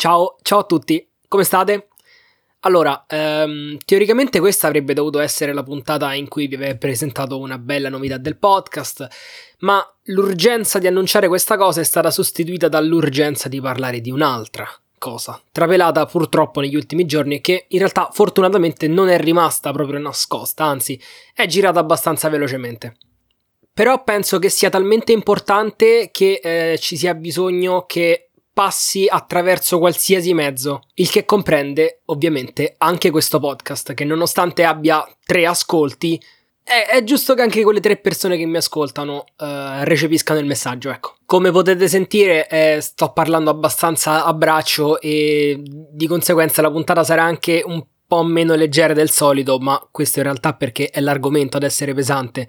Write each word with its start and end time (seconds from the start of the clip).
Ciao, 0.00 0.36
ciao 0.40 0.60
a 0.60 0.64
tutti, 0.64 1.06
come 1.28 1.44
state? 1.44 1.88
Allora, 2.60 3.04
ehm, 3.06 3.76
teoricamente 3.84 4.40
questa 4.40 4.66
avrebbe 4.66 4.94
dovuto 4.94 5.18
essere 5.18 5.52
la 5.52 5.62
puntata 5.62 6.14
in 6.14 6.26
cui 6.26 6.46
vi 6.46 6.54
avevo 6.54 6.78
presentato 6.78 7.38
una 7.38 7.58
bella 7.58 7.90
novità 7.90 8.16
del 8.16 8.38
podcast, 8.38 9.06
ma 9.58 9.86
l'urgenza 10.04 10.78
di 10.78 10.86
annunciare 10.86 11.28
questa 11.28 11.58
cosa 11.58 11.82
è 11.82 11.84
stata 11.84 12.10
sostituita 12.10 12.68
dall'urgenza 12.68 13.50
di 13.50 13.60
parlare 13.60 14.00
di 14.00 14.10
un'altra 14.10 14.66
cosa, 14.96 15.38
trapelata 15.52 16.06
purtroppo 16.06 16.60
negli 16.60 16.76
ultimi 16.76 17.04
giorni 17.04 17.34
e 17.34 17.40
che 17.42 17.66
in 17.68 17.78
realtà 17.80 18.08
fortunatamente 18.10 18.88
non 18.88 19.10
è 19.10 19.18
rimasta 19.18 19.70
proprio 19.70 19.98
nascosta, 19.98 20.64
anzi 20.64 20.98
è 21.34 21.44
girata 21.44 21.78
abbastanza 21.78 22.30
velocemente. 22.30 22.96
Però 23.72 24.02
penso 24.02 24.38
che 24.38 24.48
sia 24.48 24.70
talmente 24.70 25.12
importante 25.12 26.08
che 26.10 26.40
eh, 26.42 26.78
ci 26.78 26.96
sia 26.96 27.14
bisogno 27.14 27.84
che 27.86 28.29
passi 28.52 29.06
attraverso 29.08 29.78
qualsiasi 29.78 30.34
mezzo, 30.34 30.82
il 30.94 31.10
che 31.10 31.24
comprende 31.24 32.02
ovviamente 32.06 32.74
anche 32.78 33.10
questo 33.10 33.38
podcast 33.38 33.94
che 33.94 34.04
nonostante 34.04 34.64
abbia 34.64 35.06
tre 35.24 35.46
ascolti 35.46 36.20
è, 36.62 36.86
è 36.88 37.02
giusto 37.02 37.34
che 37.34 37.42
anche 37.42 37.62
quelle 37.62 37.80
tre 37.80 37.96
persone 37.96 38.36
che 38.36 38.46
mi 38.46 38.56
ascoltano 38.56 39.24
uh, 39.38 39.82
recepiscano 39.82 40.38
il 40.38 40.46
messaggio, 40.46 40.90
ecco. 40.90 41.14
Come 41.26 41.50
potete 41.50 41.88
sentire 41.88 42.48
eh, 42.48 42.80
sto 42.80 43.12
parlando 43.12 43.50
abbastanza 43.50 44.24
a 44.24 44.32
braccio 44.32 45.00
e 45.00 45.60
di 45.62 46.06
conseguenza 46.06 46.62
la 46.62 46.70
puntata 46.70 47.02
sarà 47.02 47.24
anche 47.24 47.62
un 47.64 47.84
po' 48.06 48.22
meno 48.22 48.54
leggera 48.54 48.92
del 48.92 49.10
solito, 49.10 49.58
ma 49.58 49.84
questo 49.90 50.18
in 50.18 50.24
realtà 50.24 50.54
perché 50.54 50.90
è 50.90 51.00
l'argomento 51.00 51.56
ad 51.56 51.62
essere 51.62 51.94
pesante 51.94 52.48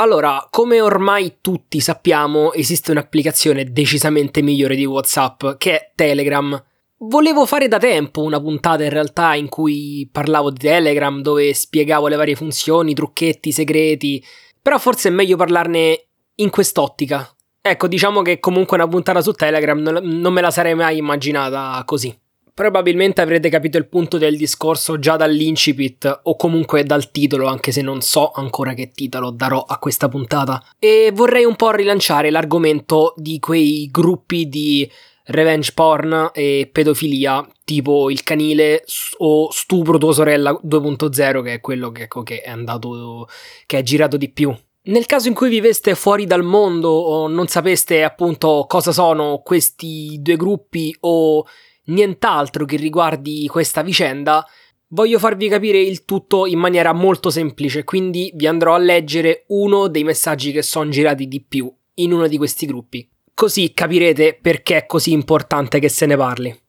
allora, 0.00 0.46
come 0.48 0.80
ormai 0.80 1.38
tutti 1.40 1.80
sappiamo, 1.80 2.52
esiste 2.52 2.92
un'applicazione 2.92 3.72
decisamente 3.72 4.42
migliore 4.42 4.76
di 4.76 4.84
WhatsApp, 4.84 5.56
che 5.56 5.72
è 5.72 5.92
Telegram. 5.96 6.62
Volevo 6.98 7.46
fare 7.46 7.66
da 7.66 7.78
tempo 7.78 8.22
una 8.22 8.40
puntata 8.40 8.84
in 8.84 8.90
realtà 8.90 9.34
in 9.34 9.48
cui 9.48 10.08
parlavo 10.10 10.50
di 10.50 10.58
Telegram, 10.58 11.20
dove 11.20 11.52
spiegavo 11.52 12.06
le 12.06 12.14
varie 12.14 12.36
funzioni, 12.36 12.94
trucchetti, 12.94 13.50
segreti, 13.50 14.24
però 14.62 14.78
forse 14.78 15.08
è 15.08 15.12
meglio 15.12 15.36
parlarne 15.36 16.06
in 16.36 16.50
quest'ottica. 16.50 17.28
Ecco, 17.60 17.88
diciamo 17.88 18.22
che 18.22 18.38
comunque 18.38 18.76
una 18.76 18.86
puntata 18.86 19.20
su 19.20 19.32
Telegram 19.32 19.80
non 19.80 20.32
me 20.32 20.40
la 20.40 20.52
sarei 20.52 20.76
mai 20.76 20.98
immaginata 20.98 21.82
così. 21.84 22.16
Probabilmente 22.58 23.20
avrete 23.20 23.50
capito 23.50 23.78
il 23.78 23.86
punto 23.86 24.18
del 24.18 24.36
discorso 24.36 24.98
già 24.98 25.14
dall'incipit 25.14 26.22
o 26.24 26.34
comunque 26.34 26.82
dal 26.82 27.12
titolo, 27.12 27.46
anche 27.46 27.70
se 27.70 27.82
non 27.82 28.00
so 28.00 28.32
ancora 28.32 28.74
che 28.74 28.90
titolo 28.90 29.30
darò 29.30 29.62
a 29.64 29.78
questa 29.78 30.08
puntata. 30.08 30.60
E 30.76 31.12
vorrei 31.14 31.44
un 31.44 31.54
po' 31.54 31.70
rilanciare 31.70 32.30
l'argomento 32.30 33.14
di 33.16 33.38
quei 33.38 33.86
gruppi 33.92 34.48
di 34.48 34.90
revenge 35.26 35.70
porn 35.72 36.30
e 36.32 36.68
pedofilia, 36.72 37.48
tipo 37.62 38.10
il 38.10 38.24
canile 38.24 38.82
o 39.18 39.52
stupro 39.52 39.96
tua 39.96 40.12
sorella 40.12 40.50
2.0, 40.50 41.44
che 41.44 41.52
è 41.52 41.60
quello 41.60 41.92
che, 41.92 42.02
ecco, 42.02 42.24
che 42.24 42.40
è 42.40 42.50
andato, 42.50 43.28
che 43.66 43.78
è 43.78 43.82
girato 43.82 44.16
di 44.16 44.32
più. 44.32 44.52
Nel 44.88 45.06
caso 45.06 45.28
in 45.28 45.34
cui 45.34 45.48
viveste 45.48 45.94
fuori 45.94 46.24
dal 46.26 46.42
mondo 46.42 46.88
o 46.88 47.28
non 47.28 47.46
sapeste 47.46 48.02
appunto 48.02 48.64
cosa 48.66 48.90
sono 48.90 49.42
questi 49.44 50.16
due 50.20 50.36
gruppi 50.36 50.96
o 51.00 51.44
nient'altro 51.88 52.64
che 52.64 52.76
riguardi 52.76 53.46
questa 53.48 53.82
vicenda, 53.82 54.46
voglio 54.88 55.18
farvi 55.18 55.48
capire 55.48 55.80
il 55.80 56.04
tutto 56.04 56.46
in 56.46 56.58
maniera 56.58 56.92
molto 56.92 57.30
semplice, 57.30 57.84
quindi 57.84 58.32
vi 58.34 58.46
andrò 58.46 58.74
a 58.74 58.78
leggere 58.78 59.44
uno 59.48 59.88
dei 59.88 60.04
messaggi 60.04 60.52
che 60.52 60.62
sono 60.62 60.90
girati 60.90 61.28
di 61.28 61.42
più 61.42 61.72
in 61.94 62.12
uno 62.12 62.26
di 62.26 62.36
questi 62.36 62.66
gruppi. 62.66 63.08
Così 63.34 63.72
capirete 63.72 64.38
perché 64.40 64.78
è 64.78 64.86
così 64.86 65.12
importante 65.12 65.78
che 65.78 65.88
se 65.88 66.06
ne 66.06 66.16
parli. 66.16 66.60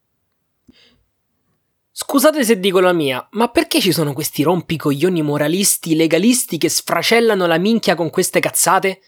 Scusate 1.92 2.46
se 2.46 2.60
dico 2.60 2.80
la 2.80 2.94
mia, 2.94 3.28
ma 3.32 3.50
perché 3.50 3.82
ci 3.82 3.92
sono 3.92 4.14
questi 4.14 4.44
rompicoglioni 4.44 5.22
moralisti, 5.22 5.96
legalisti 5.96 6.58
che 6.58 6.70
sfracellano 6.70 7.46
la 7.46 7.58
minchia 7.58 7.96
con 7.96 8.10
queste 8.10 8.40
cazzate? 8.40 9.02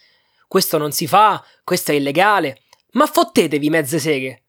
Questo 0.48 0.78
non 0.78 0.92
si 0.92 1.08
fa, 1.08 1.42
questo 1.64 1.92
è 1.92 1.96
illegale. 1.96 2.64
Ma 2.94 3.06
fottetevi 3.06 3.70
mezze 3.70 3.98
seghe. 4.00 4.44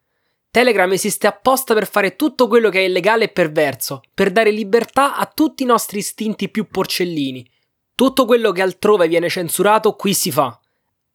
Telegram 0.52 0.92
esiste 0.92 1.26
apposta 1.26 1.72
per 1.72 1.88
fare 1.88 2.14
tutto 2.14 2.46
quello 2.46 2.68
che 2.68 2.80
è 2.80 2.82
illegale 2.82 3.24
e 3.24 3.28
perverso, 3.28 4.02
per 4.12 4.30
dare 4.30 4.50
libertà 4.50 5.16
a 5.16 5.24
tutti 5.24 5.62
i 5.62 5.66
nostri 5.66 6.00
istinti 6.00 6.50
più 6.50 6.66
porcellini. 6.68 7.50
Tutto 7.94 8.26
quello 8.26 8.52
che 8.52 8.60
altrove 8.60 9.08
viene 9.08 9.30
censurato 9.30 9.96
qui 9.96 10.12
si 10.12 10.30
fa. 10.30 10.60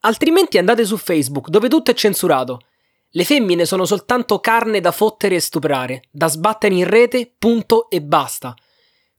Altrimenti 0.00 0.58
andate 0.58 0.84
su 0.84 0.96
Facebook, 0.96 1.50
dove 1.50 1.68
tutto 1.68 1.92
è 1.92 1.94
censurato. 1.94 2.62
Le 3.10 3.24
femmine 3.24 3.64
sono 3.64 3.84
soltanto 3.84 4.40
carne 4.40 4.80
da 4.80 4.90
fottere 4.90 5.36
e 5.36 5.40
stuprare, 5.40 6.02
da 6.10 6.26
sbattere 6.26 6.74
in 6.74 6.88
rete, 6.88 7.32
punto 7.38 7.88
e 7.90 8.02
basta. 8.02 8.56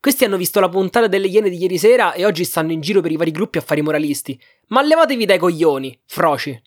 Questi 0.02 0.26
hanno 0.26 0.36
visto 0.36 0.60
la 0.60 0.68
puntata 0.68 1.08
delle 1.08 1.28
Iene 1.28 1.50
di 1.50 1.62
ieri 1.62 1.78
sera 1.78 2.12
e 2.12 2.26
oggi 2.26 2.44
stanno 2.44 2.74
in 2.74 2.82
giro 2.82 3.00
per 3.00 3.12
i 3.12 3.16
vari 3.16 3.32
gruppi 3.32 3.58
a 3.58 3.62
fare 3.62 3.80
i 3.80 3.84
moralisti. 3.84 4.38
Ma 4.68 4.82
levatevi 4.82 5.24
dai 5.24 5.38
coglioni, 5.38 5.98
froci. 6.06 6.62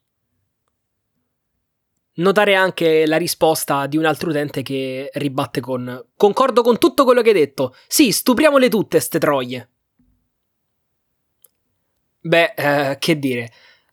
Notare 2.14 2.54
anche 2.54 3.06
la 3.06 3.16
risposta 3.16 3.86
di 3.86 3.96
un 3.96 4.04
altro 4.04 4.30
utente 4.30 4.62
che 4.62 5.10
ribatte 5.14 5.60
con 5.60 6.04
Concordo 6.14 6.62
con 6.62 6.78
tutto 6.78 7.04
quello 7.04 7.22
che 7.22 7.30
hai 7.30 7.34
detto. 7.34 7.74
Sì, 7.86 8.12
stupriamole 8.12 8.68
tutte 8.68 9.00
ste 9.00 9.18
troie. 9.18 9.68
Beh, 12.20 12.54
eh, 12.54 12.96
che 12.98 13.18
dire. 13.18 13.50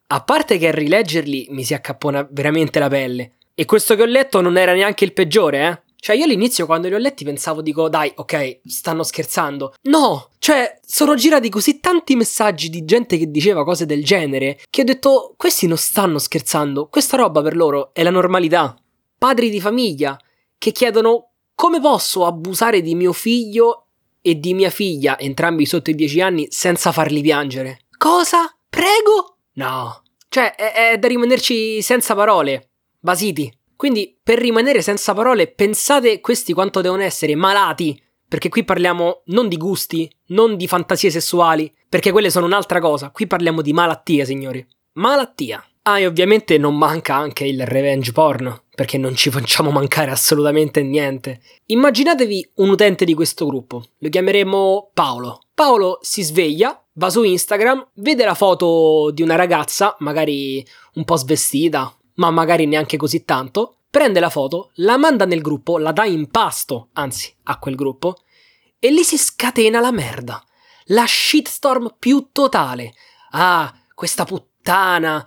A 0.08 0.24
parte 0.24 0.58
che 0.58 0.68
a 0.68 0.72
rileggerli 0.72 1.48
mi 1.52 1.64
si 1.64 1.74
accappona 1.74 2.28
veramente 2.30 2.80
la 2.80 2.90
pelle. 2.90 3.36
E 3.54 3.66
questo 3.66 3.96
che 3.96 4.02
ho 4.02 4.06
letto 4.06 4.42
non 4.42 4.58
era 4.58 4.74
neanche 4.74 5.06
il 5.06 5.14
peggiore, 5.14 5.68
eh? 5.68 5.89
Cioè, 6.00 6.16
io 6.16 6.24
all'inizio 6.24 6.66
quando 6.66 6.88
li 6.88 6.94
ho 6.94 6.98
letti 6.98 7.26
pensavo, 7.26 7.62
dico, 7.62 7.90
dai, 7.90 8.12
ok, 8.16 8.62
stanno 8.66 9.04
scherzando. 9.04 9.74
No! 9.84 10.30
Cioè, 10.40 10.80
sono 10.86 11.16
girati 11.16 11.50
così 11.50 11.80
tanti 11.80 12.16
messaggi 12.16 12.70
di 12.70 12.86
gente 12.86 13.18
che 13.18 13.30
diceva 13.30 13.66
cose 13.66 13.86
del 13.86 14.04
genere 14.04 14.60
che 14.70 14.82
ho 14.82 14.86
detto, 14.86 15.34
questi 15.36 15.68
non 15.68 15.78
stanno 15.78 16.18
scherzando, 16.18 16.88
questa 16.88 17.18
roba 17.18 17.42
per 17.42 17.56
loro 17.56 17.94
è 17.94 18.02
la 18.04 18.12
normalità. 18.12 18.76
Padri 19.18 19.50
di 19.50 19.60
famiglia 19.60 20.18
che 20.58 20.72
chiedono 20.72 21.32
come 21.54 21.82
posso 21.82 22.26
abusare 22.26 22.82
di 22.82 22.96
mio 22.96 23.12
figlio 23.12 23.88
e 24.22 24.40
di 24.40 24.54
mia 24.54 24.70
figlia, 24.70 25.20
entrambi 25.20 25.66
sotto 25.66 25.90
i 25.90 25.96
dieci 25.96 26.22
anni, 26.22 26.48
senza 26.50 26.94
farli 26.94 27.22
piangere. 27.22 27.82
Cosa? 27.98 28.56
Prego? 28.70 29.38
No. 29.54 30.04
Cioè, 30.30 30.56
è, 30.56 30.92
è 30.92 30.98
da 30.98 31.08
rimanerci 31.10 31.82
senza 31.82 32.16
parole. 32.16 32.70
Basiti. 33.00 33.52
Quindi, 33.80 34.20
per 34.22 34.40
rimanere 34.40 34.82
senza 34.82 35.14
parole, 35.14 35.48
pensate 35.48 36.20
questi 36.20 36.52
quanto 36.52 36.82
devono 36.82 37.02
essere 37.02 37.34
malati. 37.36 37.98
Perché 38.28 38.50
qui 38.50 38.66
parliamo 38.66 39.22
non 39.28 39.48
di 39.48 39.56
gusti, 39.56 40.14
non 40.28 40.58
di 40.58 40.68
fantasie 40.68 41.10
sessuali, 41.10 41.74
perché 41.88 42.12
quelle 42.12 42.30
sono 42.30 42.46
un'altra 42.46 42.82
cosa. 42.82 43.10
Qui 43.10 43.26
parliamo 43.26 43.62
di 43.62 43.72
malattia, 43.72 44.26
signori. 44.26 44.68
Malattia. 44.96 45.64
Ah, 45.84 45.98
e 45.98 46.06
ovviamente 46.06 46.58
non 46.58 46.78
manca 46.78 47.16
anche 47.16 47.46
il 47.46 47.66
revenge 47.66 48.12
porn, 48.12 48.64
perché 48.76 48.98
non 48.98 49.16
ci 49.16 49.30
facciamo 49.30 49.72
mancare 49.72 50.12
assolutamente 50.12 50.84
niente. 50.84 51.40
Immaginatevi 51.68 52.52
un 52.56 52.72
utente 52.72 53.06
di 53.06 53.14
questo 53.14 53.46
gruppo, 53.46 53.86
lo 53.98 54.10
chiameremo 54.10 54.92
Paolo. 54.94 55.44
Paolo 55.54 56.00
si 56.02 56.22
sveglia, 56.22 56.78
va 56.96 57.10
su 57.10 57.24
Instagram, 57.24 57.92
vede 57.94 58.26
la 58.26 58.34
foto 58.34 59.10
di 59.14 59.22
una 59.22 59.36
ragazza, 59.36 59.96
magari 60.00 60.66
un 60.96 61.06
po' 61.06 61.16
svestita, 61.16 61.94
ma 62.20 62.30
magari 62.30 62.66
neanche 62.66 62.98
così 62.98 63.24
tanto, 63.24 63.78
prende 63.90 64.20
la 64.20 64.30
foto, 64.30 64.72
la 64.76 64.98
manda 64.98 65.26
nel 65.26 65.42
gruppo, 65.42 65.78
la 65.78 65.92
dà 65.92 66.06
in 66.06 66.30
pasto, 66.30 66.90
anzi, 66.94 67.34
a 67.44 67.58
quel 67.58 67.76
gruppo, 67.76 68.18
e 68.78 68.92
lì 68.92 69.04
si 69.04 69.18
scatena 69.18 69.80
la 69.80 69.92
merda. 69.92 70.44
La 70.92 71.06
shitstorm 71.08 71.96
più 71.98 72.30
totale. 72.32 72.94
Ah, 73.32 73.74
questa 73.94 74.26
puttana. 74.26 75.26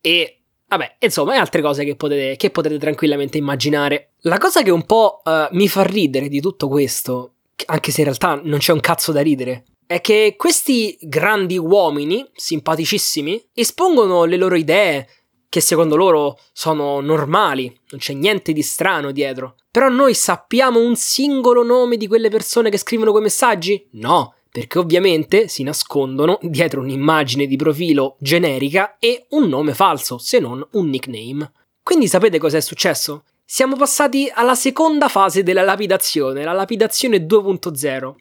E 0.00 0.38
Vabbè, 0.66 0.96
insomma, 1.00 1.34
e 1.34 1.38
altre 1.38 1.62
cose 1.62 1.84
che 1.84 1.94
potete, 1.94 2.36
che 2.36 2.50
potete, 2.50 2.78
tranquillamente 2.78 3.38
immaginare. 3.38 4.14
La 4.22 4.38
cosa 4.38 4.62
che 4.62 4.72
un 4.72 4.84
po' 4.86 5.20
uh, 5.22 5.46
mi 5.52 5.68
fa 5.68 5.82
ridere 5.84 6.28
di 6.28 6.40
tutto 6.40 6.66
questo, 6.66 7.34
anche 7.66 7.92
se 7.92 8.00
in 8.00 8.06
realtà 8.06 8.40
non 8.42 8.58
c'è 8.58 8.72
un 8.72 8.80
cazzo 8.80 9.12
da 9.12 9.20
ridere, 9.20 9.66
è 9.86 10.00
che 10.00 10.34
questi 10.36 10.96
grandi 11.00 11.56
uomini, 11.58 12.28
simpaticissimi, 12.34 13.50
espongono 13.54 14.24
le 14.24 14.36
loro 14.36 14.56
idee, 14.56 15.06
che 15.54 15.60
secondo 15.60 15.94
loro 15.94 16.36
sono 16.52 16.98
normali, 16.98 17.66
non 17.90 18.00
c'è 18.00 18.12
niente 18.12 18.52
di 18.52 18.62
strano 18.62 19.12
dietro. 19.12 19.54
Però 19.70 19.88
noi 19.88 20.12
sappiamo 20.12 20.80
un 20.80 20.96
singolo 20.96 21.62
nome 21.62 21.96
di 21.96 22.08
quelle 22.08 22.28
persone 22.28 22.70
che 22.70 22.76
scrivono 22.76 23.12
quei 23.12 23.22
messaggi? 23.22 23.86
No, 23.92 24.34
perché 24.50 24.80
ovviamente 24.80 25.46
si 25.46 25.62
nascondono 25.62 26.40
dietro 26.42 26.80
un'immagine 26.80 27.46
di 27.46 27.54
profilo 27.54 28.16
generica 28.18 28.96
e 28.98 29.26
un 29.28 29.46
nome 29.46 29.74
falso, 29.74 30.18
se 30.18 30.40
non 30.40 30.66
un 30.72 30.88
nickname. 30.88 31.52
Quindi 31.84 32.08
sapete 32.08 32.40
cos'è 32.40 32.60
successo? 32.60 33.22
Siamo 33.44 33.76
passati 33.76 34.28
alla 34.34 34.56
seconda 34.56 35.06
fase 35.06 35.44
della 35.44 35.62
lapidazione, 35.62 36.42
la 36.42 36.52
lapidazione 36.52 37.18
2.0. 37.18 38.14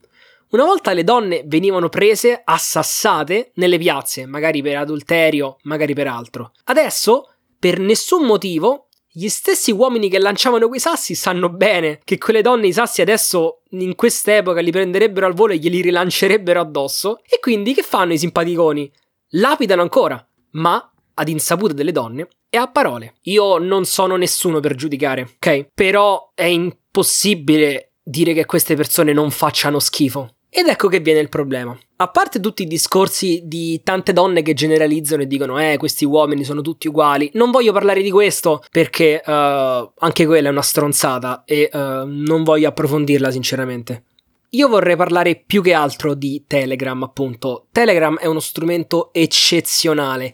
Una 0.53 0.65
volta 0.65 0.93
le 0.93 1.03
donne 1.03 1.41
venivano 1.47 1.89
prese, 1.89 2.39
assassate 2.43 3.53
nelle 3.55 3.79
piazze, 3.79 4.27
magari 4.27 4.61
per 4.61 4.77
adulterio, 4.77 5.57
magari 5.63 5.95
per 5.95 6.05
altro. 6.05 6.51
Adesso, 6.65 7.27
per 7.57 7.79
nessun 7.79 8.23
motivo, 8.23 8.89
gli 9.09 9.29
stessi 9.29 9.71
uomini 9.71 10.09
che 10.09 10.19
lanciavano 10.19 10.67
quei 10.67 10.79
sassi 10.79 11.15
sanno 11.15 11.49
bene 11.49 12.01
che 12.03 12.19
quelle 12.19 12.43
donne 12.43 12.67
i 12.67 12.73
sassi 12.73 13.01
adesso 13.01 13.61
in 13.71 13.95
quest'epoca 13.95 14.61
li 14.61 14.69
prenderebbero 14.69 15.25
al 15.25 15.33
volo 15.33 15.53
e 15.53 15.57
glieli 15.57 15.81
rilancerebbero 15.81 16.59
addosso. 16.59 17.21
E 17.27 17.39
quindi 17.39 17.73
che 17.73 17.81
fanno 17.81 18.13
i 18.13 18.19
simpaticoni? 18.19 18.91
Lapidano 19.29 19.81
ancora, 19.81 20.23
ma 20.51 20.93
ad 21.15 21.29
insaputa 21.29 21.73
delle 21.73 21.91
donne 21.91 22.27
e 22.47 22.57
a 22.57 22.67
parole. 22.67 23.15
Io 23.23 23.57
non 23.57 23.85
sono 23.85 24.17
nessuno 24.17 24.59
per 24.59 24.75
giudicare, 24.75 25.31
ok? 25.37 25.69
Però 25.73 26.31
è 26.35 26.43
impossibile 26.43 27.93
dire 28.03 28.33
che 28.33 28.45
queste 28.45 28.75
persone 28.75 29.13
non 29.13 29.31
facciano 29.31 29.79
schifo. 29.79 30.35
Ed 30.55 30.67
ecco 30.67 30.87
che 30.87 30.99
viene 30.99 31.19
il 31.19 31.29
problema. 31.29 31.75
A 31.95 32.09
parte 32.09 32.39
tutti 32.39 32.61
i 32.61 32.67
discorsi 32.67 33.41
di 33.45 33.81
tante 33.83 34.13
donne 34.13 34.43
che 34.43 34.53
generalizzano 34.53 35.23
e 35.23 35.27
dicono 35.27 35.59
eh 35.59 35.77
questi 35.77 36.05
uomini 36.05 36.43
sono 36.43 36.61
tutti 36.61 36.87
uguali, 36.87 37.31
non 37.33 37.49
voglio 37.49 37.73
parlare 37.73 38.03
di 38.03 38.11
questo 38.11 38.63
perché 38.69 39.19
uh, 39.25 39.31
anche 39.31 40.27
quella 40.27 40.49
è 40.49 40.51
una 40.51 40.61
stronzata 40.61 41.41
e 41.43 41.71
uh, 41.73 42.05
non 42.05 42.43
voglio 42.43 42.67
approfondirla 42.67 43.31
sinceramente. 43.31 44.03
Io 44.49 44.67
vorrei 44.67 44.95
parlare 44.95 45.41
più 45.43 45.63
che 45.63 45.73
altro 45.73 46.13
di 46.13 46.43
Telegram 46.45 47.01
appunto. 47.01 47.65
Telegram 47.71 48.19
è 48.19 48.27
uno 48.27 48.39
strumento 48.39 49.11
eccezionale. 49.11 50.31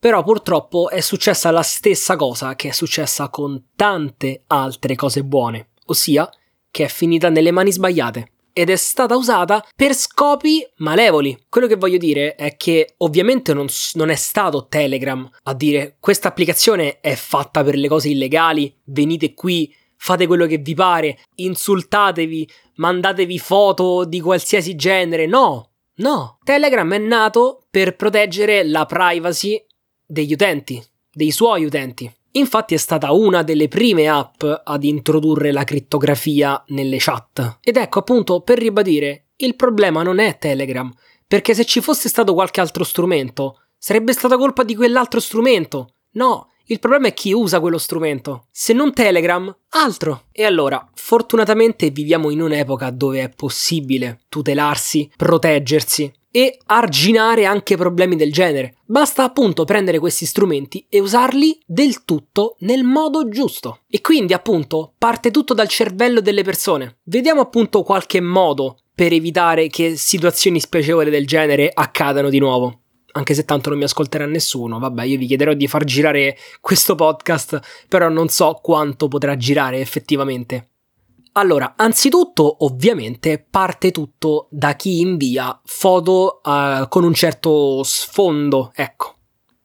Però 0.00 0.24
purtroppo 0.24 0.90
è 0.90 1.00
successa 1.00 1.52
la 1.52 1.62
stessa 1.62 2.16
cosa 2.16 2.56
che 2.56 2.70
è 2.70 2.72
successa 2.72 3.28
con 3.28 3.66
tante 3.76 4.42
altre 4.48 4.96
cose 4.96 5.22
buone, 5.22 5.68
ossia 5.86 6.28
che 6.72 6.86
è 6.86 6.88
finita 6.88 7.28
nelle 7.28 7.52
mani 7.52 7.70
sbagliate 7.70 8.32
ed 8.58 8.70
è 8.70 8.76
stata 8.76 9.14
usata 9.14 9.64
per 9.76 9.94
scopi 9.94 10.66
malevoli. 10.78 11.44
Quello 11.48 11.68
che 11.68 11.76
voglio 11.76 11.96
dire 11.96 12.34
è 12.34 12.56
che 12.56 12.94
ovviamente 12.98 13.54
non, 13.54 13.68
non, 13.92 14.10
è 14.10 14.16
stato 14.16 14.66
Telegram 14.66 15.30
a 15.44 15.54
dire 15.54 15.96
questa 16.00 16.26
applicazione 16.26 16.98
è 16.98 17.14
fatta 17.14 17.62
per 17.62 17.76
le 17.76 17.86
cose 17.86 18.08
illegali, 18.08 18.76
venite 18.86 19.32
qui, 19.34 19.72
fate 19.94 20.26
quello 20.26 20.46
che 20.46 20.58
vi 20.58 20.74
pare, 20.74 21.20
insultatevi, 21.36 22.50
mandatevi 22.74 23.38
foto 23.38 24.04
di 24.04 24.20
qualsiasi 24.20 24.74
genere. 24.74 25.26
No, 25.26 25.70
no. 25.98 26.38
Telegram 26.42 26.92
è 26.92 26.98
nato 26.98 27.62
per 27.70 27.94
proteggere 27.94 28.64
la 28.64 28.86
privacy 28.86 29.64
degli 30.04 30.32
utenti, 30.32 30.82
dei 31.12 31.30
suoi 31.30 31.64
utenti. 31.64 32.12
Infatti 32.32 32.74
è 32.74 32.78
stata 32.78 33.12
una 33.12 33.42
delle 33.42 33.68
prime 33.68 34.08
app 34.08 34.42
ad 34.64 34.84
introdurre 34.84 35.52
la 35.52 35.64
crittografia 35.64 36.62
nelle 36.68 36.98
chat. 36.98 37.58
Ed 37.62 37.76
ecco 37.76 38.00
appunto 38.00 38.40
per 38.40 38.58
ribadire, 38.58 39.28
il 39.36 39.56
problema 39.56 40.02
non 40.02 40.18
è 40.18 40.38
Telegram, 40.38 40.92
perché 41.26 41.54
se 41.54 41.64
ci 41.64 41.80
fosse 41.80 42.08
stato 42.08 42.34
qualche 42.34 42.60
altro 42.60 42.84
strumento, 42.84 43.60
sarebbe 43.78 44.12
stata 44.12 44.36
colpa 44.36 44.62
di 44.62 44.74
quell'altro 44.74 45.20
strumento. 45.20 45.94
No, 46.12 46.48
il 46.70 46.80
problema 46.80 47.08
è 47.08 47.14
chi 47.14 47.32
usa 47.32 47.60
quello 47.60 47.78
strumento. 47.78 48.46
Se 48.50 48.72
non 48.74 48.92
Telegram, 48.92 49.54
altro. 49.70 50.24
E 50.32 50.44
allora, 50.44 50.86
fortunatamente 50.94 51.88
viviamo 51.90 52.30
in 52.30 52.42
un'epoca 52.42 52.90
dove 52.90 53.22
è 53.22 53.28
possibile 53.30 54.20
tutelarsi, 54.28 55.10
proteggersi 55.16 56.12
e 56.30 56.58
arginare 56.66 57.44
anche 57.44 57.76
problemi 57.76 58.16
del 58.16 58.32
genere. 58.32 58.76
Basta 58.84 59.24
appunto 59.24 59.64
prendere 59.64 59.98
questi 59.98 60.26
strumenti 60.26 60.86
e 60.88 61.00
usarli 61.00 61.58
del 61.66 62.04
tutto 62.04 62.56
nel 62.60 62.84
modo 62.84 63.28
giusto. 63.28 63.80
E 63.88 64.00
quindi 64.00 64.32
appunto 64.32 64.94
parte 64.98 65.30
tutto 65.30 65.54
dal 65.54 65.68
cervello 65.68 66.20
delle 66.20 66.42
persone. 66.42 66.98
Vediamo 67.04 67.40
appunto 67.40 67.82
qualche 67.82 68.20
modo 68.20 68.78
per 68.94 69.12
evitare 69.12 69.68
che 69.68 69.96
situazioni 69.96 70.60
spiacevoli 70.60 71.10
del 71.10 71.26
genere 71.26 71.70
accadano 71.72 72.30
di 72.30 72.38
nuovo. 72.38 72.80
Anche 73.12 73.34
se 73.34 73.44
tanto 73.44 73.70
non 73.70 73.78
mi 73.78 73.84
ascolterà 73.84 74.26
nessuno, 74.26 74.78
vabbè, 74.78 75.04
io 75.04 75.18
vi 75.18 75.26
chiederò 75.26 75.52
di 75.54 75.66
far 75.66 75.84
girare 75.84 76.36
questo 76.60 76.94
podcast, 76.94 77.86
però 77.88 78.08
non 78.08 78.28
so 78.28 78.58
quanto 78.62 79.08
potrà 79.08 79.36
girare 79.36 79.80
effettivamente. 79.80 80.68
Allora, 81.38 81.74
anzitutto, 81.76 82.64
ovviamente, 82.64 83.38
parte 83.38 83.92
tutto 83.92 84.48
da 84.50 84.74
chi 84.74 84.98
invia 84.98 85.58
foto 85.64 86.40
uh, 86.42 86.88
con 86.88 87.04
un 87.04 87.14
certo 87.14 87.84
sfondo, 87.84 88.72
ecco, 88.74 89.14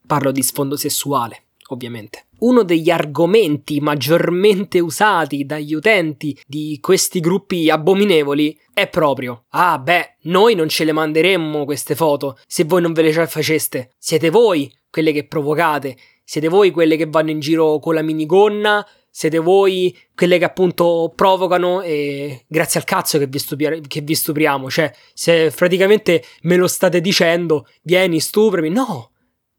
parlo 0.06 0.32
di 0.32 0.44
sfondo 0.44 0.76
sessuale, 0.76 1.46
ovviamente. 1.70 2.28
Uno 2.42 2.62
degli 2.62 2.92
argomenti 2.92 3.80
maggiormente 3.80 4.80
usati 4.80 5.48
dagli 5.48 5.74
utenti 5.74 6.40
di 6.46 6.78
questi 6.80 7.20
gruppi 7.20 7.72
abominevoli 7.72 8.56
è 8.72 8.88
proprio: 8.88 9.46
Ah, 9.50 9.80
beh, 9.80 10.18
noi 10.24 10.54
non 10.54 10.70
ce 10.70 10.84
le 10.84 10.92
manderemmo 10.92 11.66
queste 11.66 11.96
foto 11.96 12.38
se 12.46 12.66
voi 12.66 12.84
non 12.84 12.94
ve 12.94 13.02
le 13.02 13.26
faceste. 13.26 13.94
Siete 13.98 14.30
voi 14.30 14.72
quelle 14.92 15.12
che 15.12 15.26
provocate, 15.26 15.98
siete 16.24 16.50
voi 16.50 16.70
quelle 16.70 16.98
che 16.98 17.08
vanno 17.08 17.32
in 17.32 17.40
giro 17.40 17.80
con 17.80 17.96
la 17.96 18.04
minigonna 18.04 18.86
siete 19.16 19.38
voi 19.38 19.96
quelle 20.16 20.40
che 20.40 20.44
appunto 20.44 21.14
provocano 21.16 21.82
e 21.82 22.46
grazie 22.48 22.80
al 22.80 22.86
cazzo 22.86 23.20
che 23.20 23.28
vi, 23.28 23.38
stupri- 23.38 23.88
che 23.88 24.02
vi 24.02 24.16
stupriamo, 24.16 24.72
cioè 24.72 24.92
se 25.14 25.54
praticamente 25.56 26.24
me 26.42 26.56
lo 26.56 26.68
state 26.68 27.00
dicendo, 27.00 27.68
vieni, 27.84 28.20
stuprami, 28.20 28.70
no, 28.70 29.12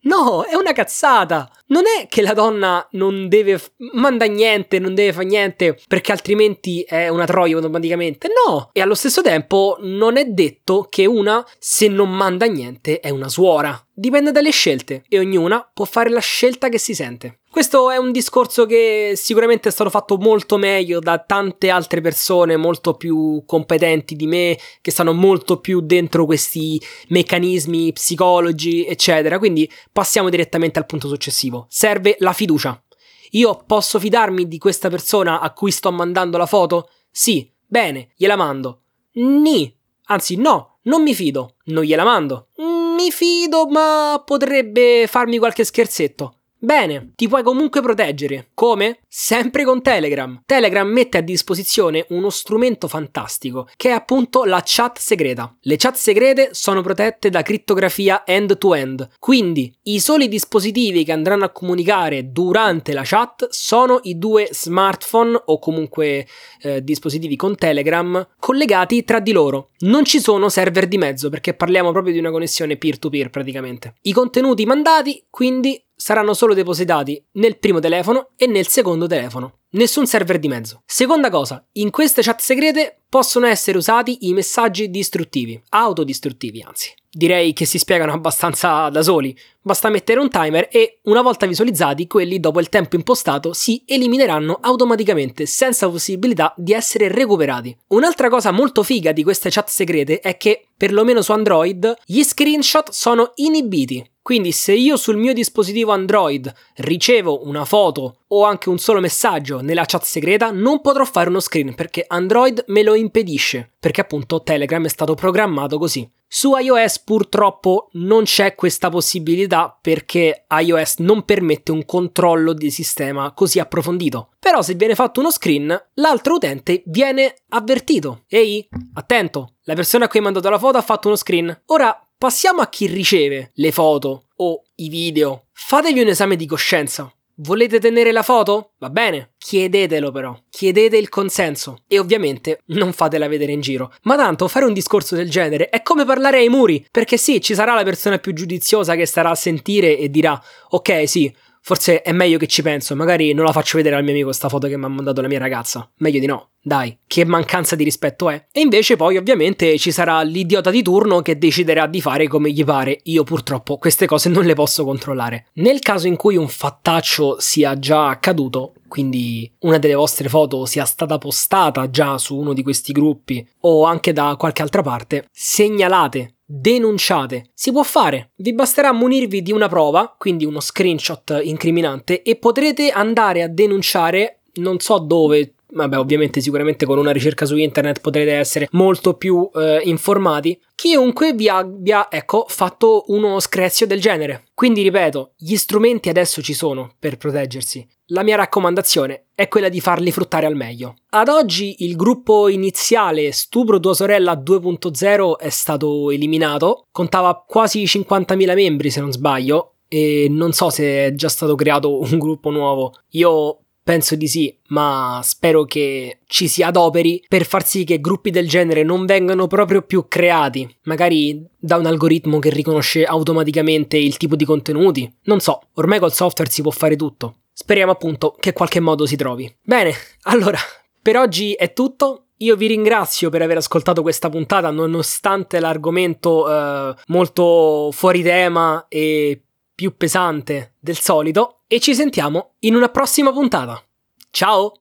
No, 0.05 0.43
è 0.45 0.55
una 0.55 0.73
cazzata. 0.73 1.51
Non 1.69 1.85
è 1.87 2.07
che 2.09 2.21
la 2.21 2.35
donna 2.35 2.87
non 2.93 3.29
deve 3.29 3.59
f- 3.59 3.73
manda 3.95 4.27
niente, 4.27 4.79
non 4.79 4.95
deve 4.95 5.13
fare 5.13 5.25
niente 5.25 5.79
perché 5.89 6.13
altrimenti 6.13 6.83
è 6.83 7.09
una 7.09 7.25
troia 7.25 7.57
automaticamente. 7.57 8.29
No, 8.29 8.71
e 8.73 8.81
allo 8.81 8.95
stesso 8.95 9.23
tempo 9.23 9.79
non 9.81 10.17
è 10.19 10.27
detto 10.27 10.87
che 10.91 11.07
una 11.07 11.45
se 11.59 11.89
non 11.89 12.11
manda 12.11 12.45
niente 12.47 13.01
è 13.01 13.09
una 13.09 13.29
suora. 13.29 13.83
Dipende 13.93 14.31
dalle 14.31 14.51
scelte 14.51 15.05
e 15.09 15.19
ognuna 15.19 15.71
può 15.73 15.87
fare 15.87 16.11
la 16.11 16.21
scelta 16.21 16.69
che 16.69 16.79
si 16.79 16.95
sente. 16.95 17.39
Questo 17.55 17.89
è 17.89 17.97
un 17.99 18.11
discorso 18.11 18.67
che 18.67 19.13
sicuramente 19.15 19.69
è 19.69 19.73
stato 19.73 19.89
fatto 19.89 20.17
molto 20.17 20.57
meglio 20.57 20.99
da 20.99 21.21
tante 21.21 21.71
altre 21.71 22.01
persone 22.01 22.57
molto 22.57 22.95
più 22.95 23.45
competenti 23.47 24.17
di 24.17 24.27
me, 24.27 24.59
che 24.81 24.91
stanno 24.91 25.13
molto 25.13 25.61
più 25.61 25.81
dentro 25.81 26.25
questi 26.25 26.83
meccanismi 27.11 27.93
psicologi, 27.93 28.85
eccetera. 28.85 29.39
Quindi 29.39 29.71
passiamo 29.93 30.31
direttamente 30.31 30.81
al 30.81 30.87
punto 30.87 31.07
successivo. 31.07 31.67
Serve 31.69 32.17
la 32.19 32.33
fiducia. 32.33 32.83
Io 33.31 33.63
posso 33.65 34.01
fidarmi 34.01 34.49
di 34.49 34.59
questa 34.59 34.89
persona 34.89 35.39
a 35.39 35.53
cui 35.53 35.71
sto 35.71 35.93
mandando 35.93 36.37
la 36.37 36.47
foto? 36.47 36.91
Sì, 37.09 37.49
bene, 37.65 38.09
gliela 38.17 38.35
mando. 38.35 38.81
Ni, 39.13 39.73
anzi 40.07 40.35
no, 40.35 40.81
non 40.83 41.05
mi 41.05 41.15
fido, 41.15 41.55
non 41.67 41.85
gliela 41.85 42.03
mando. 42.03 42.49
Mi 42.57 43.13
fido, 43.13 43.69
ma 43.69 44.21
potrebbe 44.27 45.07
farmi 45.07 45.39
qualche 45.39 45.63
scherzetto. 45.63 46.41
Bene, 46.65 47.13
ti 47.15 47.29
puoi 47.29 47.43
comunque 47.43 47.83
proteggere. 47.83 48.49
Come? 48.55 49.01
Sempre 49.07 49.65
con 49.65 49.83
Telegram. 49.83 50.41
Telegram 50.47 50.89
mette 50.89 51.19
a 51.19 51.21
disposizione 51.21 52.07
uno 52.09 52.31
strumento 52.31 52.89
fantastico, 52.89 53.69
che 53.77 53.91
è 53.91 53.93
appunto 53.93 54.45
la 54.45 54.63
chat 54.65 54.99
segreta. 54.99 55.55
Le 55.61 55.77
chat 55.77 55.95
segrete 55.95 56.49
sono 56.53 56.81
protette 56.81 57.29
da 57.29 57.43
crittografia 57.43 58.25
end-to-end, 58.25 59.11
quindi 59.19 59.77
i 59.83 60.01
soli 60.01 60.27
dispositivi 60.27 61.05
che 61.05 61.13
andranno 61.13 61.45
a 61.45 61.51
comunicare 61.51 62.33
durante 62.33 62.95
la 62.95 63.03
chat 63.05 63.47
sono 63.51 64.01
i 64.05 64.17
due 64.17 64.49
smartphone 64.51 65.43
o 65.45 65.59
comunque 65.59 66.27
eh, 66.63 66.83
dispositivi 66.83 67.37
con 67.37 67.57
Telegram 67.57 68.27
collegati 68.39 69.05
tra 69.05 69.21
di 69.21 69.33
loro. 69.33 69.69
Non 69.81 70.07
ci 70.07 70.19
sono 70.19 70.49
server 70.49 70.89
di 70.89 70.97
mezzo 70.97 71.29
perché 71.29 71.53
parliamo 71.53 71.93
proprio 71.93 72.15
di 72.15 72.21
una 72.21 72.31
connessione 72.31 72.79
peer-to-peer 72.79 73.29
praticamente. 73.29 73.97
I 74.01 74.13
contenuti 74.15 74.65
mandati 74.65 75.27
quindi 75.29 75.79
saranno 76.05 76.35
solo 76.35 76.53
depositati 76.53 77.25
nel 77.33 77.57
primo 77.57 77.81
telefono 77.81 78.33
e 78.37 78.47
nel 78.47 78.67
secondo 78.69 79.07
telefono. 79.07 79.61
Nessun 79.71 80.07
server 80.07 80.39
di 80.39 80.49
mezzo. 80.49 80.83
Seconda 80.85 81.31
cosa, 81.31 81.67
in 81.73 81.89
queste 81.89 82.21
chat 82.21 82.43
segrete 82.43 83.05
possono 83.09 83.47
essere 83.47 83.79
usati 83.79 84.29
i 84.29 84.35
messaggi 84.35 84.91
distruttivi, 84.91 85.59
autodistruttivi 85.71 86.61
anzi. 86.61 86.93
Direi 87.11 87.55
che 87.55 87.65
si 87.65 87.79
spiegano 87.79 88.13
abbastanza 88.13 88.91
da 88.91 89.01
soli. 89.01 89.35
Basta 89.63 89.89
mettere 89.89 90.21
un 90.21 90.29
timer 90.29 90.69
e 90.71 90.99
una 91.05 91.23
volta 91.23 91.47
visualizzati, 91.47 92.07
quelli 92.07 92.39
dopo 92.39 92.61
il 92.61 92.69
tempo 92.69 92.97
impostato 92.97 93.55
si 93.55 93.83
elimineranno 93.87 94.59
automaticamente 94.61 95.47
senza 95.47 95.89
possibilità 95.89 96.53
di 96.55 96.75
essere 96.75 97.09
recuperati. 97.09 97.75
Un'altra 97.89 98.29
cosa 98.29 98.51
molto 98.51 98.83
figa 98.83 99.13
di 99.13 99.23
queste 99.23 99.49
chat 99.49 99.71
segrete 99.71 100.21
è 100.21 100.37
che, 100.37 100.67
perlomeno 100.77 101.23
su 101.23 101.33
Android, 101.33 101.95
gli 102.05 102.23
screenshot 102.23 102.91
sono 102.91 103.33
inibiti. 103.37 104.07
Quindi 104.25 104.53
se 104.53 104.73
io 104.73 104.97
sul 104.97 105.19
mio 105.19 105.35
dispositivo 105.35 105.93
Android 105.93 106.51
ricevo 106.77 107.47
una 107.47 107.67
foto 107.67 108.21
o 108.29 108.45
anche 108.45 108.71
un 108.71 108.79
solo 108.79 108.99
messaggio 108.99 109.61
nella 109.61 109.85
chat 109.85 110.03
segreta, 110.03 110.51
non 110.51 110.81
potrò 110.81 111.05
fare 111.05 111.29
uno 111.29 111.41
screen 111.41 111.75
perché 111.75 112.07
Android 112.09 112.65
me 112.69 112.83
lo 112.83 112.95
impedisce, 112.95 113.73
perché 113.79 114.01
appunto 114.01 114.43
Telegram 114.43 114.83
è 114.83 114.89
stato 114.89 115.13
programmato 115.13 115.77
così. 115.77 116.11
Su 116.27 116.57
iOS 116.57 117.01
purtroppo 117.01 117.91
non 117.93 118.25
c'è 118.25 118.55
questa 118.55 118.89
possibilità 118.89 119.79
perché 119.79 120.47
iOS 120.49 120.97
non 121.01 121.27
permette 121.27 121.71
un 121.71 121.85
controllo 121.85 122.55
di 122.55 122.71
sistema 122.71 123.31
così 123.33 123.61
approfondito. 123.61 124.31
Però 124.41 124.63
se 124.63 124.75
viene 124.75 124.95
fatto 124.95 125.21
uno 125.21 125.31
screen, 125.31 125.91
l'altro 125.95 126.35
utente 126.35 126.83
viene 126.87 127.35
avvertito. 127.51 128.25
Ehi, 128.27 128.67
attento, 128.95 129.57
la 129.65 129.75
persona 129.75 130.07
a 130.07 130.09
cui 130.09 130.19
hai 130.19 130.25
mandato 130.25 130.49
la 130.49 130.59
foto 130.59 130.77
ha 130.77 130.83
fatto 130.83 131.09
uno 131.09 131.17
screen. 131.17 131.63
Ora 131.67 132.04
Passiamo 132.17 132.61
a 132.63 132.69
chi 132.69 132.87
riceve 132.87 133.51
le 133.55 133.73
foto 133.73 134.29
o 134.37 134.63
i 134.77 134.89
video. 134.89 135.47
Fatevi 135.53 136.01
un 136.01 136.09
esame 136.09 136.37
di 136.37 136.47
coscienza. 136.47 137.13
Volete 137.39 137.81
tenere 137.81 138.13
la 138.13 138.23
foto? 138.23 138.75
Va 138.79 138.91
bene, 138.91 139.33
chiedetelo 139.39 140.13
però, 140.13 140.39
chiedete 140.49 140.97
il 140.97 141.09
consenso 141.09 141.83
e 141.89 141.99
ovviamente 141.99 142.61
non 142.67 142.93
fatela 142.93 143.27
vedere 143.27 143.51
in 143.51 143.61
giro. 143.61 143.93
Ma 144.03 144.15
tanto 144.15 144.47
fare 144.47 144.65
un 144.65 144.73
discorso 144.73 145.17
del 145.17 145.29
genere 145.29 145.69
è 145.69 145.83
come 145.83 146.05
parlare 146.05 146.39
ai 146.39 146.49
muri, 146.49 146.87
perché 146.93 147.17
sì, 147.17 147.41
ci 147.41 147.55
sarà 147.55 147.75
la 147.75 147.83
persona 147.83 148.19
più 148.19 148.33
giudiziosa 148.33 148.95
che 148.95 149.05
starà 149.05 149.31
a 149.31 149.35
sentire 149.35 149.99
e 149.99 150.09
dirà 150.11 150.41
ok 150.69 151.09
sì, 151.09 151.35
Forse 151.67 152.03
è 152.03 152.13
meglio 152.13 152.37
che 152.37 152.47
ci 152.47 152.61
penso, 152.61 152.95
magari 152.95 153.33
non 153.33 153.47
la 153.47 153.53
faccio 153.53 153.79
vedere 153.79 153.97
al 153.97 154.03
mio 154.03 154.13
amico 154.13 154.33
sta 154.33 154.51
foto 154.51 154.69
che 154.69 154.77
mi 154.77 154.85
ha 154.85 154.89
mandato 154.89 155.23
la 155.23 155.29
mia 155.29 155.39
ragazza. 155.39 155.91
Meglio 155.97 156.21
di 156.21 156.27
no. 156.27 156.51
Dai, 156.61 156.99
che 157.07 157.25
mancanza 157.25 157.75
di 157.75 157.85
rispetto 157.85 158.29
è. 158.29 158.49
E 158.53 158.61
invece 158.61 158.97
poi 158.97 159.17
ovviamente 159.17 159.79
ci 159.79 159.91
sarà 159.91 160.21
l'idiota 160.21 160.71
di 160.71 160.83
turno 160.83 161.23
che 161.23 161.39
deciderà 161.39 161.87
di 161.87 162.03
fare 162.03 162.29
come 162.29 162.51
gli 162.51 162.65
pare. 162.65 163.01
Io 163.05 163.25
purtroppo 163.25 163.79
queste 163.79 164.05
cose 164.05 164.29
non 164.29 164.45
le 164.45 164.53
posso 164.53 164.85
controllare. 164.85 165.47
Nel 165.55 165.79
caso 165.79 166.07
in 166.07 166.17
cui 166.17 166.37
un 166.37 166.49
fattaccio 166.49 167.37
sia 167.39 167.79
già 167.79 168.09
accaduto, 168.09 168.75
quindi 168.87 169.51
una 169.61 169.79
delle 169.79 169.95
vostre 169.95 170.29
foto 170.29 170.67
sia 170.67 170.85
stata 170.85 171.17
postata 171.17 171.89
già 171.89 172.19
su 172.19 172.37
uno 172.37 172.53
di 172.53 172.63
questi 172.63 172.93
gruppi 172.93 173.47
o 173.61 173.85
anche 173.85 174.13
da 174.13 174.37
qualche 174.39 174.61
altra 174.61 174.83
parte, 174.83 175.29
segnalate 175.33 176.34
denunciate. 176.45 177.51
Si 177.55 177.73
può 177.73 177.83
fare, 177.83 178.31
vi 178.37 178.53
basterà 178.53 178.93
munirvi 178.93 179.43
di 179.43 179.53
una 179.53 179.69
prova, 179.69 180.15
quindi 180.19 180.45
uno 180.45 180.61
screenshot 180.61 181.41
incriminante, 181.43 182.23
e 182.23 182.37
potrete 182.37 182.91
andare 182.91 183.43
a 183.43 183.49
denunciare, 183.49 184.41
non 184.55 184.79
so 184.79 184.99
dove, 184.99 185.55
vabbè 185.75 185.99
ovviamente 185.99 186.41
sicuramente 186.41 186.87
con 186.87 186.99
una 186.99 187.11
ricerca 187.11 187.45
su 187.45 187.57
internet 187.57 188.01
potrete 188.01 188.33
essere 188.33 188.69
molto 188.73 189.15
più 189.15 189.49
eh, 189.55 189.81
informati, 189.85 190.59
chiunque 190.75 191.33
vi 191.33 191.49
abbia, 191.49 192.11
ecco, 192.11 192.47
fatto 192.49 193.05
uno 193.09 193.41
screzio 193.41 193.87
del 193.87 194.01
genere. 194.01 194.45
Quindi 194.55 194.83
ripeto, 194.83 195.33
gli 195.37 195.57
strumenti 195.57 196.09
adesso 196.09 196.41
ci 196.41 196.55
sono 196.55 196.95
per 196.99 197.17
proteggersi. 197.17 197.87
La 198.09 198.23
mia 198.23 198.37
raccomandazione 198.37 199.29
è 199.35 199.49
quella 199.49 199.69
di 199.69 199.81
farli 199.81 200.13
fruttare 200.13 200.47
al 200.47 200.55
meglio. 200.55 200.97
Ad 201.11 201.29
oggi 201.29 201.77
il 201.79 201.97
gruppo 201.97 202.49
iniziale 202.49 203.33
Stupro 203.33 203.81
tua 203.81 203.95
sorella 203.95 204.35
2.0 204.35 205.39
è 205.39 205.49
stato 205.49 206.11
eliminato, 206.11 206.87
contava 206.93 207.43
quasi 207.47 207.85
50.000 207.85 208.55
membri 208.55 208.91
se 208.91 209.01
non 209.01 209.11
sbaglio 209.11 209.77
e 209.89 210.27
non 210.29 210.53
so 210.53 210.71
se 210.71 211.07
è 211.07 211.15
già 211.15 211.29
stato 211.29 211.55
creato 211.55 211.99
un 212.01 212.19
gruppo 212.19 212.51
nuovo. 212.51 212.93
Io 213.11 213.64
Penso 213.85 214.15
di 214.17 214.27
sì, 214.29 214.57
ma 214.69 215.21
spero 215.23 215.65
che 215.65 216.21
ci 216.27 216.49
si 216.49 216.63
adoperi 216.63 217.23
per 217.29 217.45
far 217.45 217.67
sì 217.67 217.85
che 217.85 218.01
gruppi 218.01 218.31
del 218.31 218.49
genere 218.49 218.83
non 218.83 219.05
vengano 219.05 219.47
proprio 219.47 219.83
più 219.83 220.07
creati, 220.09 220.67
magari 220.85 221.47
da 221.59 221.77
un 221.77 221.85
algoritmo 221.85 222.39
che 222.39 222.49
riconosce 222.49 223.05
automaticamente 223.05 223.99
il 223.99 224.17
tipo 224.17 224.37
di 224.37 224.47
contenuti. 224.47 225.15
Non 225.25 225.41
so, 225.41 225.65
ormai 225.75 225.99
col 225.99 226.15
software 226.15 226.51
si 226.51 226.63
può 226.63 226.71
fare 226.71 226.97
tutto. 226.97 227.41
Speriamo 227.53 227.93
appunto 227.93 228.35
che 228.41 228.55
qualche 228.55 228.81
modo 228.81 229.05
si 229.05 229.17
trovi. 229.17 229.55
Bene, 229.63 229.93
allora, 230.25 230.59
per 231.03 231.19
oggi 231.19 231.53
è 231.53 231.75
tutto. 231.75 232.29
Io 232.39 232.57
vi 232.57 232.69
ringrazio 232.69 233.29
per 233.29 233.43
aver 233.43 233.59
ascoltato 233.59 234.01
questa 234.01 234.31
puntata, 234.31 234.71
nonostante 234.71 235.61
l'argomento 235.61 236.51
eh, 236.51 236.95
molto 237.09 237.91
fuori 237.93 238.23
tema 238.23 238.87
e 238.89 239.43
più 239.75 239.95
pesante 239.97 240.75
del 240.81 240.97
solito 240.97 241.64
e 241.75 241.81
ci 241.81 241.93
sentiamo 241.93 242.53
in 242.61 242.77
una 242.77 242.89
prossima 242.89 243.33
puntata. 243.33 243.85
Ciao! 244.31 244.73